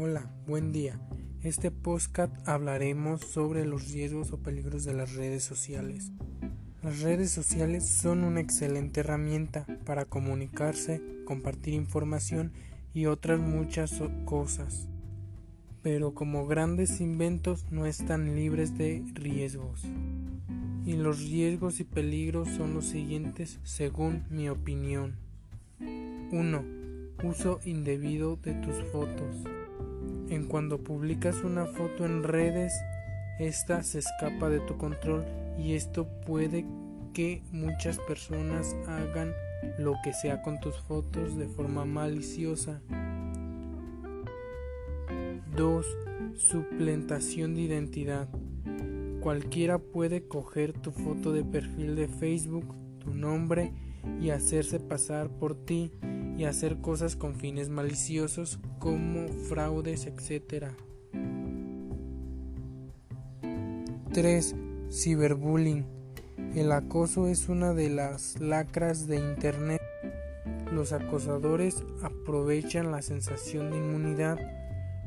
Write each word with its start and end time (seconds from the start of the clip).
Hola, 0.00 0.30
buen 0.46 0.70
día. 0.70 1.00
Este 1.42 1.72
podcast 1.72 2.32
hablaremos 2.48 3.20
sobre 3.20 3.66
los 3.66 3.90
riesgos 3.90 4.30
o 4.30 4.38
peligros 4.38 4.84
de 4.84 4.94
las 4.94 5.16
redes 5.16 5.42
sociales. 5.42 6.12
Las 6.84 7.00
redes 7.00 7.32
sociales 7.32 7.84
son 7.84 8.22
una 8.22 8.38
excelente 8.38 9.00
herramienta 9.00 9.66
para 9.84 10.04
comunicarse, 10.04 11.02
compartir 11.24 11.74
información 11.74 12.52
y 12.94 13.06
otras 13.06 13.40
muchas 13.40 14.00
cosas. 14.24 14.86
Pero 15.82 16.14
como 16.14 16.46
grandes 16.46 17.00
inventos 17.00 17.66
no 17.72 17.84
están 17.84 18.36
libres 18.36 18.78
de 18.78 19.04
riesgos. 19.14 19.82
Y 20.86 20.92
los 20.92 21.24
riesgos 21.28 21.80
y 21.80 21.84
peligros 21.84 22.48
son 22.50 22.72
los 22.72 22.84
siguientes 22.84 23.58
según 23.64 24.22
mi 24.30 24.48
opinión. 24.48 25.16
1 26.30 26.64
Uso 27.24 27.58
indebido 27.64 28.36
de 28.36 28.54
tus 28.54 28.76
fotos. 28.92 29.44
En 30.30 30.44
cuando 30.44 30.78
publicas 30.78 31.42
una 31.42 31.64
foto 31.64 32.04
en 32.04 32.22
redes, 32.22 32.72
esta 33.38 33.82
se 33.82 34.00
escapa 34.00 34.50
de 34.50 34.60
tu 34.60 34.76
control 34.76 35.24
y 35.58 35.72
esto 35.72 36.06
puede 36.26 36.66
que 37.14 37.42
muchas 37.50 37.98
personas 38.00 38.76
hagan 38.86 39.32
lo 39.78 39.94
que 40.04 40.12
sea 40.12 40.42
con 40.42 40.60
tus 40.60 40.76
fotos 40.80 41.36
de 41.36 41.48
forma 41.48 41.86
maliciosa. 41.86 42.82
2. 45.56 45.86
Suplantación 46.36 47.54
de 47.54 47.62
identidad. 47.62 48.28
Cualquiera 49.20 49.78
puede 49.78 50.28
coger 50.28 50.74
tu 50.74 50.92
foto 50.92 51.32
de 51.32 51.42
perfil 51.42 51.96
de 51.96 52.06
Facebook, 52.06 52.74
tu 52.98 53.14
nombre 53.14 53.72
y 54.20 54.30
hacerse 54.30 54.78
pasar 54.78 55.30
por 55.30 55.54
ti 55.54 55.90
y 56.38 56.44
hacer 56.44 56.80
cosas 56.80 57.16
con 57.16 57.34
fines 57.34 57.68
maliciosos 57.68 58.60
como 58.78 59.26
fraudes, 59.48 60.06
etc. 60.06 60.66
3. 64.12 64.54
Ciberbullying. 64.88 65.84
El 66.54 66.70
acoso 66.70 67.26
es 67.26 67.48
una 67.48 67.74
de 67.74 67.90
las 67.90 68.38
lacras 68.40 69.08
de 69.08 69.16
Internet. 69.16 69.82
Los 70.72 70.92
acosadores 70.92 71.82
aprovechan 72.04 72.92
la 72.92 73.02
sensación 73.02 73.72
de 73.72 73.78
inmunidad 73.78 74.38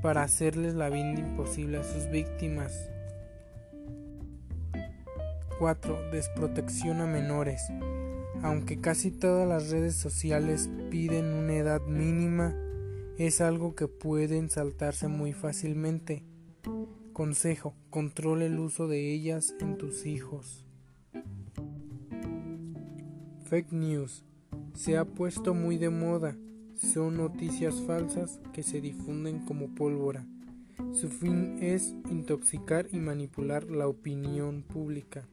para 0.00 0.22
hacerles 0.22 0.72
la 0.74 0.88
vida 0.88 1.20
imposible 1.20 1.76
a 1.76 1.84
sus 1.84 2.08
víctimas. 2.10 2.88
4. 5.58 6.10
Desprotección 6.10 7.02
a 7.02 7.06
menores. 7.06 7.70
Aunque 8.42 8.80
casi 8.80 9.10
todas 9.10 9.48
las 9.48 9.70
redes 9.70 9.96
sociales 9.96 10.70
piden 10.90 11.26
una 11.26 11.54
edad 11.54 11.80
mínima, 11.86 12.54
es 13.18 13.40
algo 13.40 13.74
que 13.74 13.88
pueden 13.88 14.48
saltarse 14.48 15.08
muy 15.08 15.32
fácilmente. 15.32 16.22
Consejo, 17.12 17.74
controle 17.90 18.46
el 18.46 18.60
uso 18.60 18.86
de 18.86 19.12
ellas 19.12 19.54
en 19.58 19.76
tus 19.76 20.06
hijos. 20.06 20.64
Fake 23.44 23.72
news. 23.72 24.24
Se 24.74 24.96
ha 24.96 25.04
puesto 25.04 25.52
muy 25.52 25.78
de 25.78 25.90
moda. 25.90 26.36
Son 26.76 27.16
noticias 27.16 27.82
falsas 27.82 28.38
que 28.52 28.62
se 28.62 28.80
difunden 28.80 29.44
como 29.46 29.74
pólvora. 29.74 30.24
Su 30.92 31.08
fin 31.08 31.58
es 31.60 31.96
intoxicar 32.08 32.86
y 32.92 33.00
manipular 33.00 33.64
la 33.64 33.88
opinión 33.88 34.62
pública. 34.62 35.26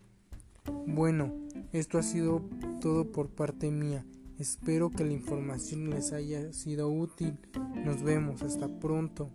Bueno, 0.88 1.34
esto 1.72 1.98
ha 1.98 2.04
sido 2.04 2.42
todo 2.82 3.12
por 3.12 3.30
parte 3.30 3.72
mía. 3.72 4.06
Espero 4.38 4.90
que 4.90 5.06
la 5.06 5.14
información 5.14 5.90
les 5.90 6.12
haya 6.12 6.52
sido 6.52 6.90
útil. 6.90 7.38
Nos 7.84 8.04
vemos, 8.04 8.42
hasta 8.44 8.68
pronto. 8.68 9.30